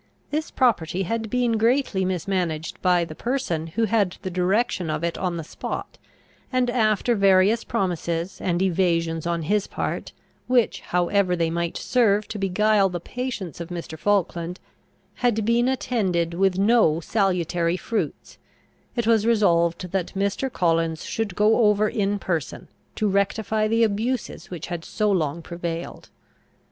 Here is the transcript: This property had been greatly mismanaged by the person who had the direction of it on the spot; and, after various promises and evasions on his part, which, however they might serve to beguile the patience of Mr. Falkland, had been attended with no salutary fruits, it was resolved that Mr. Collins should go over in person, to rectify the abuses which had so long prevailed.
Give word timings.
This 0.31 0.49
property 0.49 1.03
had 1.03 1.29
been 1.29 1.59
greatly 1.59 2.05
mismanaged 2.05 2.81
by 2.81 3.05
the 3.05 3.13
person 3.13 3.67
who 3.67 3.85
had 3.85 4.17
the 4.23 4.31
direction 4.31 4.89
of 4.89 5.03
it 5.03 5.15
on 5.15 5.37
the 5.37 5.43
spot; 5.43 5.99
and, 6.51 6.71
after 6.71 7.13
various 7.13 7.63
promises 7.63 8.41
and 8.41 8.63
evasions 8.63 9.27
on 9.27 9.43
his 9.43 9.67
part, 9.67 10.11
which, 10.47 10.79
however 10.81 11.35
they 11.35 11.51
might 11.51 11.77
serve 11.77 12.27
to 12.29 12.39
beguile 12.39 12.89
the 12.89 12.99
patience 12.99 13.59
of 13.59 13.69
Mr. 13.69 13.95
Falkland, 13.95 14.59
had 15.17 15.45
been 15.45 15.67
attended 15.67 16.33
with 16.33 16.57
no 16.57 16.99
salutary 16.99 17.77
fruits, 17.77 18.39
it 18.95 19.05
was 19.05 19.27
resolved 19.27 19.91
that 19.91 20.15
Mr. 20.15 20.51
Collins 20.51 21.03
should 21.05 21.35
go 21.35 21.57
over 21.67 21.87
in 21.87 22.17
person, 22.17 22.67
to 22.95 23.07
rectify 23.07 23.67
the 23.67 23.83
abuses 23.83 24.49
which 24.49 24.65
had 24.65 24.83
so 24.83 25.11
long 25.11 25.43
prevailed. 25.43 26.09